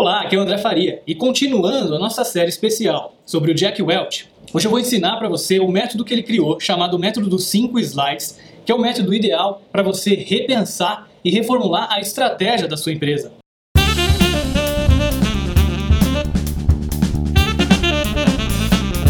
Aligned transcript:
Olá, 0.00 0.20
aqui 0.20 0.36
é 0.36 0.38
o 0.38 0.42
André 0.42 0.58
Faria 0.58 1.02
e 1.04 1.12
continuando 1.12 1.92
a 1.92 1.98
nossa 1.98 2.22
série 2.22 2.48
especial 2.48 3.16
sobre 3.26 3.50
o 3.50 3.54
Jack 3.54 3.82
Welch, 3.82 4.28
hoje 4.54 4.64
eu 4.64 4.70
vou 4.70 4.78
ensinar 4.78 5.16
para 5.16 5.28
você 5.28 5.58
o 5.58 5.66
método 5.66 6.04
que 6.04 6.14
ele 6.14 6.22
criou, 6.22 6.60
chamado 6.60 6.96
método 6.96 7.28
dos 7.28 7.46
5 7.46 7.76
slides, 7.80 8.38
que 8.64 8.70
é 8.70 8.74
o 8.76 8.78
método 8.78 9.12
ideal 9.12 9.60
para 9.72 9.82
você 9.82 10.14
repensar 10.14 11.08
e 11.24 11.32
reformular 11.32 11.92
a 11.92 11.98
estratégia 11.98 12.68
da 12.68 12.76
sua 12.76 12.92
empresa. 12.92 13.32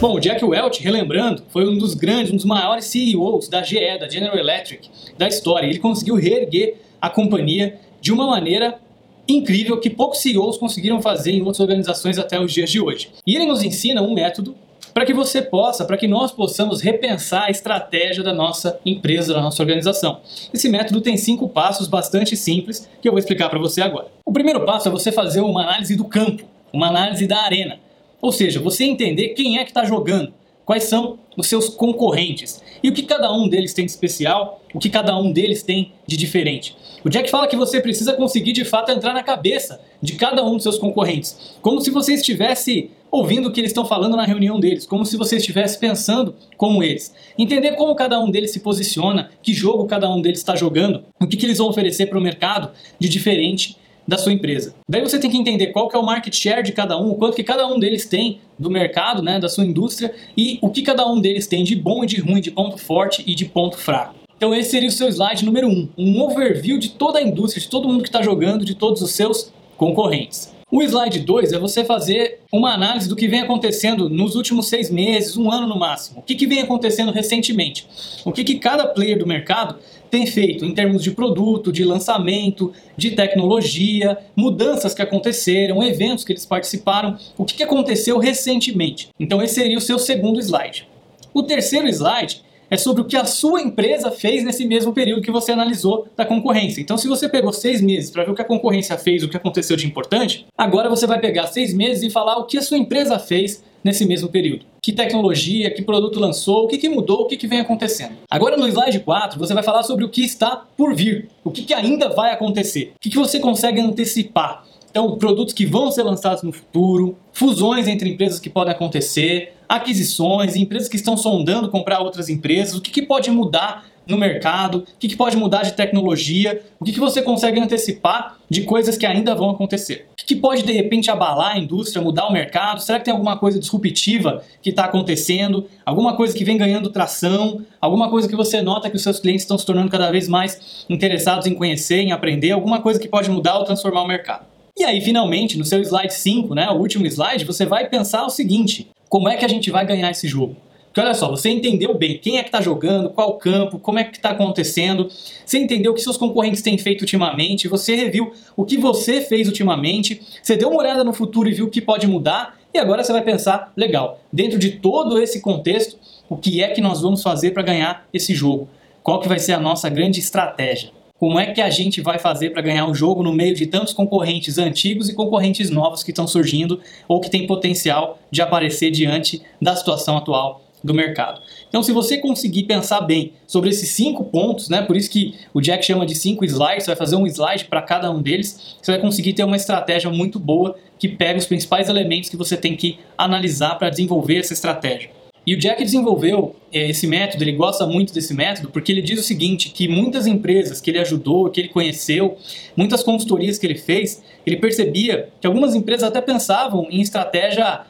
Bom, 0.00 0.14
o 0.14 0.18
Jack 0.18 0.42
Welch, 0.42 0.82
relembrando, 0.82 1.42
foi 1.50 1.68
um 1.68 1.76
dos 1.76 1.92
grandes, 1.92 2.32
um 2.32 2.36
dos 2.36 2.46
maiores 2.46 2.86
CEOs 2.86 3.50
da 3.50 3.62
GE, 3.62 3.98
da 3.98 4.08
General 4.08 4.38
Electric, 4.38 4.88
da 5.18 5.28
história. 5.28 5.66
Ele 5.66 5.78
conseguiu 5.78 6.14
reerguer 6.14 6.76
a 6.98 7.10
companhia 7.10 7.78
de 8.00 8.10
uma 8.14 8.26
maneira 8.26 8.80
incrível 9.28 9.78
que 9.78 9.90
poucos 9.90 10.18
CEOs 10.18 10.56
conseguiram 10.56 11.00
fazer 11.00 11.32
em 11.32 11.40
outras 11.40 11.60
organizações 11.60 12.18
até 12.18 12.40
os 12.40 12.52
dias 12.52 12.70
de 12.70 12.80
hoje. 12.80 13.10
E 13.26 13.36
ele 13.36 13.46
nos 13.46 13.62
ensina 13.62 14.02
um 14.02 14.14
método 14.14 14.54
para 14.92 15.06
que 15.06 15.14
você 15.14 15.40
possa, 15.40 15.84
para 15.84 15.96
que 15.96 16.08
nós 16.08 16.32
possamos 16.32 16.80
repensar 16.80 17.44
a 17.44 17.50
estratégia 17.50 18.22
da 18.22 18.32
nossa 18.32 18.78
empresa, 18.84 19.32
da 19.32 19.40
nossa 19.40 19.62
organização. 19.62 20.20
Esse 20.52 20.68
método 20.68 21.00
tem 21.00 21.16
cinco 21.16 21.48
passos 21.48 21.86
bastante 21.86 22.36
simples 22.36 22.88
que 23.00 23.08
eu 23.08 23.12
vou 23.12 23.18
explicar 23.18 23.48
para 23.48 23.58
você 23.58 23.80
agora. 23.80 24.08
O 24.24 24.32
primeiro 24.32 24.64
passo 24.64 24.88
é 24.88 24.90
você 24.90 25.12
fazer 25.12 25.40
uma 25.40 25.62
análise 25.62 25.96
do 25.96 26.04
campo, 26.04 26.42
uma 26.72 26.88
análise 26.88 27.26
da 27.26 27.42
arena. 27.42 27.78
Ou 28.20 28.32
seja, 28.32 28.60
você 28.60 28.84
entender 28.84 29.28
quem 29.30 29.58
é 29.58 29.64
que 29.64 29.70
está 29.70 29.84
jogando, 29.84 30.32
quais 30.70 30.84
são 30.84 31.18
os 31.36 31.48
seus 31.48 31.68
concorrentes 31.68 32.62
e 32.80 32.88
o 32.88 32.94
que 32.94 33.02
cada 33.02 33.32
um 33.32 33.48
deles 33.48 33.74
tem 33.74 33.84
de 33.84 33.90
especial, 33.90 34.62
o 34.72 34.78
que 34.78 34.88
cada 34.88 35.18
um 35.18 35.32
deles 35.32 35.64
tem 35.64 35.90
de 36.06 36.16
diferente. 36.16 36.76
O 37.04 37.08
Jack 37.08 37.28
fala 37.28 37.48
que 37.48 37.56
você 37.56 37.80
precisa 37.80 38.12
conseguir 38.12 38.52
de 38.52 38.64
fato 38.64 38.92
entrar 38.92 39.12
na 39.12 39.24
cabeça 39.24 39.80
de 40.00 40.12
cada 40.12 40.44
um 40.44 40.52
dos 40.52 40.62
seus 40.62 40.78
concorrentes, 40.78 41.56
como 41.60 41.80
se 41.80 41.90
você 41.90 42.14
estivesse 42.14 42.88
ouvindo 43.10 43.48
o 43.48 43.52
que 43.52 43.60
eles 43.60 43.70
estão 43.70 43.84
falando 43.84 44.16
na 44.16 44.24
reunião 44.24 44.60
deles, 44.60 44.86
como 44.86 45.04
se 45.04 45.16
você 45.16 45.38
estivesse 45.38 45.76
pensando 45.76 46.36
como 46.56 46.84
eles. 46.84 47.12
Entender 47.36 47.72
como 47.72 47.96
cada 47.96 48.20
um 48.20 48.30
deles 48.30 48.52
se 48.52 48.60
posiciona, 48.60 49.28
que 49.42 49.52
jogo 49.52 49.86
cada 49.86 50.08
um 50.08 50.22
deles 50.22 50.38
está 50.38 50.54
jogando, 50.54 51.02
o 51.20 51.26
que, 51.26 51.36
que 51.36 51.46
eles 51.46 51.58
vão 51.58 51.66
oferecer 51.66 52.06
para 52.06 52.16
o 52.16 52.22
mercado 52.22 52.70
de 52.96 53.08
diferente 53.08 53.76
da 54.06 54.18
sua 54.18 54.32
empresa. 54.32 54.74
Daí 54.88 55.00
você 55.00 55.18
tem 55.18 55.30
que 55.30 55.36
entender 55.36 55.68
qual 55.68 55.88
que 55.88 55.96
é 55.96 55.98
o 55.98 56.04
market 56.04 56.34
share 56.34 56.62
de 56.62 56.72
cada 56.72 56.98
um, 56.98 57.10
o 57.10 57.14
quanto 57.14 57.36
que 57.36 57.44
cada 57.44 57.66
um 57.66 57.78
deles 57.78 58.06
tem 58.06 58.40
do 58.58 58.70
mercado, 58.70 59.22
né, 59.22 59.38
da 59.38 59.48
sua 59.48 59.64
indústria 59.64 60.14
e 60.36 60.58
o 60.60 60.70
que 60.70 60.82
cada 60.82 61.06
um 61.06 61.20
deles 61.20 61.46
tem 61.46 61.64
de 61.64 61.74
bom 61.76 62.04
e 62.04 62.06
de 62.06 62.20
ruim, 62.20 62.40
de 62.40 62.50
ponto 62.50 62.78
forte 62.78 63.22
e 63.26 63.34
de 63.34 63.44
ponto 63.44 63.78
fraco. 63.78 64.14
Então 64.36 64.54
esse 64.54 64.70
seria 64.70 64.88
o 64.88 64.92
seu 64.92 65.08
slide 65.08 65.44
número 65.44 65.68
1, 65.68 65.70
um, 65.70 65.88
um 65.98 66.22
overview 66.22 66.78
de 66.78 66.90
toda 66.90 67.18
a 67.18 67.22
indústria, 67.22 67.62
de 67.62 67.68
todo 67.68 67.86
mundo 67.88 68.02
que 68.02 68.08
está 68.08 68.22
jogando, 68.22 68.64
de 68.64 68.74
todos 68.74 69.02
os 69.02 69.10
seus 69.12 69.52
concorrentes. 69.76 70.50
O 70.72 70.84
slide 70.84 71.18
2 71.18 71.52
é 71.52 71.58
você 71.58 71.84
fazer 71.84 72.38
uma 72.52 72.72
análise 72.72 73.08
do 73.08 73.16
que 73.16 73.26
vem 73.26 73.40
acontecendo 73.40 74.08
nos 74.08 74.36
últimos 74.36 74.68
seis 74.68 74.88
meses, 74.88 75.36
um 75.36 75.50
ano 75.50 75.66
no 75.66 75.76
máximo. 75.76 76.20
O 76.20 76.22
que, 76.22 76.36
que 76.36 76.46
vem 76.46 76.60
acontecendo 76.60 77.10
recentemente? 77.10 77.88
O 78.24 78.30
que, 78.30 78.44
que 78.44 78.54
cada 78.56 78.86
player 78.86 79.18
do 79.18 79.26
mercado 79.26 79.80
tem 80.08 80.28
feito 80.28 80.64
em 80.64 80.72
termos 80.72 81.02
de 81.02 81.10
produto, 81.10 81.72
de 81.72 81.84
lançamento, 81.84 82.72
de 82.96 83.10
tecnologia, 83.10 84.16
mudanças 84.36 84.94
que 84.94 85.02
aconteceram, 85.02 85.82
eventos 85.82 86.24
que 86.24 86.32
eles 86.32 86.46
participaram, 86.46 87.18
o 87.36 87.44
que, 87.44 87.54
que 87.54 87.64
aconteceu 87.64 88.18
recentemente. 88.18 89.08
Então 89.18 89.42
esse 89.42 89.56
seria 89.56 89.76
o 89.76 89.80
seu 89.80 89.98
segundo 89.98 90.38
slide. 90.38 90.86
O 91.34 91.42
terceiro 91.42 91.88
slide 91.88 92.42
é 92.70 92.76
sobre 92.76 93.02
o 93.02 93.04
que 93.04 93.16
a 93.16 93.24
sua 93.24 93.60
empresa 93.60 94.10
fez 94.10 94.44
nesse 94.44 94.64
mesmo 94.64 94.92
período 94.92 95.22
que 95.22 95.30
você 95.30 95.52
analisou 95.52 96.06
da 96.16 96.24
concorrência. 96.24 96.80
Então, 96.80 96.96
se 96.96 97.08
você 97.08 97.28
pegou 97.28 97.52
seis 97.52 97.80
meses 97.80 98.10
para 98.10 98.24
ver 98.24 98.30
o 98.30 98.34
que 98.34 98.42
a 98.42 98.44
concorrência 98.44 98.96
fez, 98.96 99.22
o 99.22 99.28
que 99.28 99.36
aconteceu 99.36 99.76
de 99.76 99.86
importante, 99.86 100.46
agora 100.56 100.88
você 100.88 101.06
vai 101.06 101.18
pegar 101.20 101.48
seis 101.48 101.74
meses 101.74 102.04
e 102.04 102.10
falar 102.10 102.36
o 102.38 102.44
que 102.44 102.56
a 102.56 102.62
sua 102.62 102.78
empresa 102.78 103.18
fez 103.18 103.62
nesse 103.82 104.06
mesmo 104.06 104.28
período. 104.28 104.64
Que 104.82 104.92
tecnologia, 104.92 105.70
que 105.70 105.82
produto 105.82 106.20
lançou, 106.20 106.64
o 106.64 106.68
que, 106.68 106.78
que 106.78 106.88
mudou, 106.88 107.22
o 107.22 107.26
que, 107.26 107.36
que 107.36 107.46
vem 107.46 107.60
acontecendo. 107.60 108.14
Agora 108.30 108.56
no 108.56 108.66
slide 108.66 109.00
4, 109.00 109.38
você 109.38 109.52
vai 109.54 109.62
falar 109.62 109.82
sobre 109.82 110.04
o 110.04 110.08
que 110.08 110.24
está 110.24 110.64
por 110.76 110.94
vir, 110.94 111.28
o 111.44 111.50
que, 111.50 111.62
que 111.62 111.74
ainda 111.74 112.08
vai 112.08 112.32
acontecer, 112.32 112.92
o 112.96 113.00
que, 113.00 113.10
que 113.10 113.18
você 113.18 113.38
consegue 113.40 113.80
antecipar. 113.80 114.64
Então, 114.90 115.16
produtos 115.16 115.54
que 115.54 115.64
vão 115.64 115.90
ser 115.90 116.02
lançados 116.02 116.42
no 116.42 116.52
futuro, 116.52 117.16
fusões 117.32 117.86
entre 117.86 118.10
empresas 118.10 118.40
que 118.40 118.50
podem 118.50 118.74
acontecer, 118.74 119.54
aquisições, 119.68 120.56
empresas 120.56 120.88
que 120.88 120.96
estão 120.96 121.16
sondando 121.16 121.70
comprar 121.70 122.00
outras 122.00 122.28
empresas, 122.28 122.74
o 122.74 122.80
que, 122.80 122.90
que 122.90 123.02
pode 123.02 123.30
mudar 123.30 123.84
no 124.06 124.18
mercado, 124.18 124.78
o 124.78 124.98
que, 124.98 125.08
que 125.08 125.16
pode 125.16 125.36
mudar 125.36 125.62
de 125.62 125.72
tecnologia, 125.72 126.60
o 126.80 126.84
que, 126.84 126.92
que 126.92 126.98
você 126.98 127.22
consegue 127.22 127.60
antecipar 127.60 128.36
de 128.48 128.62
coisas 128.62 128.96
que 128.96 129.06
ainda 129.06 129.34
vão 129.34 129.50
acontecer. 129.50 130.08
O 130.12 130.16
que, 130.16 130.26
que 130.26 130.36
pode 130.36 130.64
de 130.64 130.72
repente 130.72 131.10
abalar 131.10 131.54
a 131.54 131.58
indústria, 131.58 132.02
mudar 132.02 132.26
o 132.26 132.32
mercado? 132.32 132.80
Será 132.80 132.98
que 132.98 133.04
tem 133.04 133.12
alguma 133.12 133.38
coisa 133.38 133.60
disruptiva 133.60 134.42
que 134.60 134.70
está 134.70 134.86
acontecendo? 134.86 135.66
Alguma 135.86 136.16
coisa 136.16 136.36
que 136.36 136.44
vem 136.44 136.56
ganhando 136.56 136.90
tração? 136.90 137.64
Alguma 137.80 138.10
coisa 138.10 138.28
que 138.28 138.34
você 138.34 138.60
nota 138.60 138.90
que 138.90 138.96
os 138.96 139.02
seus 139.02 139.20
clientes 139.20 139.42
estão 139.42 139.56
se 139.56 139.64
tornando 139.64 139.90
cada 139.90 140.10
vez 140.10 140.26
mais 140.26 140.84
interessados 140.88 141.46
em 141.46 141.54
conhecer, 141.54 142.00
em 142.00 142.12
aprender? 142.12 142.50
Alguma 142.50 142.80
coisa 142.80 142.98
que 142.98 143.08
pode 143.08 143.30
mudar 143.30 143.58
ou 143.58 143.64
transformar 143.64 144.02
o 144.02 144.08
mercado? 144.08 144.49
E 144.80 144.84
aí, 144.84 144.98
finalmente, 145.02 145.58
no 145.58 145.64
seu 145.66 145.78
slide 145.82 146.14
5, 146.14 146.54
né, 146.54 146.70
o 146.70 146.76
último 146.76 147.04
slide, 147.06 147.44
você 147.44 147.66
vai 147.66 147.86
pensar 147.86 148.24
o 148.24 148.30
seguinte: 148.30 148.88
como 149.10 149.28
é 149.28 149.36
que 149.36 149.44
a 149.44 149.48
gente 149.48 149.70
vai 149.70 149.84
ganhar 149.84 150.10
esse 150.10 150.26
jogo? 150.26 150.56
Porque 150.86 151.02
olha 151.02 151.12
só, 151.12 151.28
você 151.28 151.50
entendeu 151.50 151.92
bem 151.92 152.16
quem 152.16 152.38
é 152.38 152.42
que 152.42 152.48
está 152.48 152.62
jogando, 152.62 153.10
qual 153.10 153.34
campo, 153.34 153.78
como 153.78 153.98
é 153.98 154.04
que 154.04 154.16
está 154.16 154.30
acontecendo, 154.30 155.06
você 155.44 155.58
entendeu 155.58 155.92
o 155.92 155.94
que 155.94 156.00
seus 156.00 156.16
concorrentes 156.16 156.62
têm 156.62 156.78
feito 156.78 157.02
ultimamente, 157.02 157.68
você 157.68 157.94
reviu 157.94 158.32
o 158.56 158.64
que 158.64 158.78
você 158.78 159.20
fez 159.20 159.48
ultimamente, 159.48 160.22
você 160.42 160.56
deu 160.56 160.70
uma 160.70 160.78
olhada 160.78 161.04
no 161.04 161.12
futuro 161.12 161.46
e 161.46 161.52
viu 161.52 161.66
o 161.66 161.70
que 161.70 161.82
pode 161.82 162.06
mudar, 162.06 162.58
e 162.72 162.78
agora 162.78 163.04
você 163.04 163.12
vai 163.12 163.22
pensar, 163.22 163.74
legal, 163.76 164.18
dentro 164.32 164.58
de 164.58 164.70
todo 164.78 165.20
esse 165.20 165.42
contexto, 165.42 165.98
o 166.26 166.38
que 166.38 166.62
é 166.62 166.68
que 166.68 166.80
nós 166.80 167.02
vamos 167.02 167.22
fazer 167.22 167.50
para 167.50 167.62
ganhar 167.62 168.08
esse 168.14 168.34
jogo? 168.34 168.66
Qual 169.02 169.20
que 169.20 169.28
vai 169.28 169.38
ser 169.38 169.52
a 169.52 169.60
nossa 169.60 169.90
grande 169.90 170.20
estratégia? 170.20 170.90
Como 171.20 171.38
é 171.38 171.52
que 171.52 171.60
a 171.60 171.68
gente 171.68 172.00
vai 172.00 172.18
fazer 172.18 172.48
para 172.48 172.62
ganhar 172.62 172.86
o 172.86 172.94
jogo 172.94 173.22
no 173.22 173.30
meio 173.30 173.54
de 173.54 173.66
tantos 173.66 173.92
concorrentes 173.92 174.56
antigos 174.56 175.10
e 175.10 175.14
concorrentes 175.14 175.68
novos 175.68 176.02
que 176.02 176.12
estão 176.12 176.26
surgindo 176.26 176.80
ou 177.06 177.20
que 177.20 177.28
têm 177.28 177.46
potencial 177.46 178.18
de 178.30 178.40
aparecer 178.40 178.90
diante 178.90 179.42
da 179.60 179.76
situação 179.76 180.16
atual 180.16 180.62
do 180.82 180.94
mercado. 180.94 181.42
Então, 181.68 181.82
se 181.82 181.92
você 181.92 182.16
conseguir 182.16 182.62
pensar 182.62 183.02
bem 183.02 183.34
sobre 183.46 183.68
esses 183.68 183.90
cinco 183.90 184.24
pontos, 184.24 184.70
né, 184.70 184.80
por 184.80 184.96
isso 184.96 185.10
que 185.10 185.34
o 185.52 185.60
Jack 185.60 185.84
chama 185.84 186.06
de 186.06 186.14
cinco 186.14 186.42
slides, 186.42 186.84
você 186.84 186.92
vai 186.92 186.96
fazer 186.96 187.16
um 187.16 187.26
slide 187.26 187.66
para 187.66 187.82
cada 187.82 188.10
um 188.10 188.22
deles, 188.22 188.78
você 188.80 188.92
vai 188.92 189.00
conseguir 189.02 189.34
ter 189.34 189.44
uma 189.44 189.56
estratégia 189.56 190.08
muito 190.08 190.38
boa 190.40 190.74
que 190.98 191.06
pega 191.06 191.38
os 191.38 191.44
principais 191.44 191.90
elementos 191.90 192.30
que 192.30 192.36
você 192.36 192.56
tem 192.56 192.74
que 192.74 192.98
analisar 193.18 193.74
para 193.74 193.90
desenvolver 193.90 194.38
essa 194.38 194.54
estratégia. 194.54 195.19
E 195.50 195.54
o 195.54 195.58
Jack 195.58 195.82
desenvolveu 195.82 196.54
é, 196.72 196.90
esse 196.90 197.08
método, 197.08 197.42
ele 197.42 197.50
gosta 197.50 197.84
muito 197.84 198.14
desse 198.14 198.32
método, 198.32 198.70
porque 198.70 198.92
ele 198.92 199.02
diz 199.02 199.18
o 199.18 199.22
seguinte, 199.24 199.70
que 199.70 199.88
muitas 199.88 200.24
empresas 200.28 200.80
que 200.80 200.88
ele 200.88 201.00
ajudou, 201.00 201.50
que 201.50 201.60
ele 201.60 201.68
conheceu, 201.70 202.38
muitas 202.76 203.02
consultorias 203.02 203.58
que 203.58 203.66
ele 203.66 203.74
fez, 203.74 204.22
ele 204.46 204.58
percebia 204.58 205.28
que 205.40 205.48
algumas 205.48 205.74
empresas 205.74 206.08
até 206.08 206.20
pensavam 206.20 206.86
em 206.88 207.00
estratégia 207.00 207.80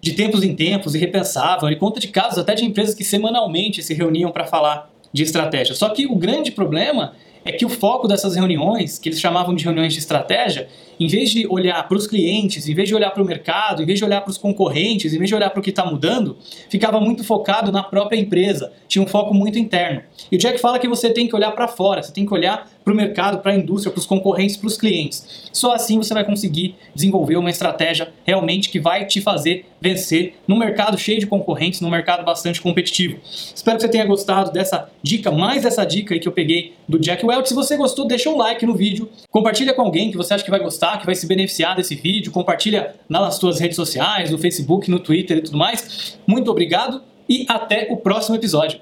de 0.00 0.14
tempos 0.14 0.42
em 0.42 0.52
tempos 0.56 0.96
e 0.96 0.98
repensavam. 0.98 1.68
Ele 1.68 1.78
conta 1.78 2.00
de 2.00 2.08
casos 2.08 2.38
até 2.38 2.56
de 2.56 2.64
empresas 2.64 2.92
que 2.92 3.04
semanalmente 3.04 3.84
se 3.84 3.94
reuniam 3.94 4.32
para 4.32 4.44
falar 4.44 4.90
de 5.12 5.22
estratégia. 5.22 5.76
Só 5.76 5.90
que 5.90 6.06
o 6.06 6.16
grande 6.16 6.50
problema 6.50 7.12
é 7.44 7.52
que 7.52 7.64
o 7.64 7.68
foco 7.68 8.08
dessas 8.08 8.34
reuniões, 8.34 8.98
que 8.98 9.10
eles 9.10 9.20
chamavam 9.20 9.54
de 9.54 9.62
reuniões 9.62 9.92
de 9.92 10.00
estratégia, 10.00 10.66
em 11.00 11.08
vez 11.08 11.30
de 11.30 11.46
olhar 11.46 11.88
para 11.88 11.96
os 11.96 12.06
clientes, 12.06 12.68
em 12.68 12.74
vez 12.74 12.86
de 12.86 12.94
olhar 12.94 13.10
para 13.10 13.22
o 13.22 13.26
mercado, 13.26 13.82
em 13.82 13.86
vez 13.86 13.98
de 13.98 14.04
olhar 14.04 14.20
para 14.20 14.30
os 14.30 14.36
concorrentes, 14.36 15.14
em 15.14 15.18
vez 15.18 15.30
de 15.30 15.34
olhar 15.34 15.48
para 15.48 15.58
o 15.58 15.62
que 15.62 15.70
está 15.70 15.86
mudando, 15.86 16.36
ficava 16.68 17.00
muito 17.00 17.24
focado 17.24 17.72
na 17.72 17.82
própria 17.82 18.18
empresa, 18.18 18.70
tinha 18.86 19.02
um 19.02 19.06
foco 19.06 19.32
muito 19.32 19.58
interno. 19.58 20.02
E 20.30 20.36
o 20.36 20.38
Jack 20.38 20.58
fala 20.58 20.78
que 20.78 20.86
você 20.86 21.08
tem 21.08 21.26
que 21.26 21.34
olhar 21.34 21.52
para 21.52 21.66
fora, 21.66 22.02
você 22.02 22.12
tem 22.12 22.26
que 22.26 22.34
olhar 22.34 22.70
para 22.84 22.92
o 22.92 22.96
mercado, 22.96 23.38
para 23.38 23.52
a 23.52 23.56
indústria, 23.56 23.90
para 23.90 23.98
os 23.98 24.06
concorrentes, 24.06 24.56
para 24.56 24.66
os 24.66 24.76
clientes. 24.76 25.48
Só 25.52 25.72
assim 25.72 25.96
você 25.96 26.12
vai 26.12 26.24
conseguir 26.24 26.74
desenvolver 26.94 27.36
uma 27.36 27.48
estratégia 27.50 28.12
realmente 28.24 28.68
que 28.68 28.78
vai 28.78 29.06
te 29.06 29.22
fazer 29.22 29.64
vencer 29.80 30.34
num 30.46 30.58
mercado 30.58 30.98
cheio 30.98 31.18
de 31.18 31.26
concorrentes, 31.26 31.80
num 31.80 31.88
mercado 31.88 32.24
bastante 32.24 32.60
competitivo. 32.60 33.18
Espero 33.24 33.78
que 33.78 33.82
você 33.82 33.88
tenha 33.88 34.04
gostado 34.04 34.52
dessa 34.52 34.90
dica, 35.02 35.30
mais 35.30 35.64
essa 35.64 35.84
dica 35.84 36.18
que 36.18 36.28
eu 36.28 36.32
peguei 36.32 36.74
do 36.86 36.98
Jack 36.98 37.24
Welch. 37.24 37.48
Se 37.48 37.54
você 37.54 37.76
gostou, 37.76 38.06
deixa 38.06 38.28
um 38.28 38.36
like 38.36 38.66
no 38.66 38.74
vídeo, 38.74 39.08
compartilha 39.30 39.72
com 39.72 39.82
alguém 39.82 40.10
que 40.10 40.16
você 40.16 40.34
acha 40.34 40.44
que 40.44 40.50
vai 40.50 40.60
gostar 40.60 40.89
que 40.98 41.06
vai 41.06 41.14
se 41.14 41.26
beneficiar 41.26 41.76
desse 41.76 41.94
vídeo, 41.94 42.32
compartilha 42.32 42.94
nas 43.08 43.36
suas 43.36 43.60
redes 43.60 43.76
sociais, 43.76 44.30
no 44.30 44.38
Facebook, 44.38 44.90
no 44.90 44.98
Twitter 44.98 45.38
e 45.38 45.42
tudo 45.42 45.58
mais. 45.58 46.18
Muito 46.26 46.50
obrigado 46.50 47.02
e 47.28 47.46
até 47.48 47.88
o 47.90 47.96
próximo 47.96 48.36
episódio. 48.36 48.80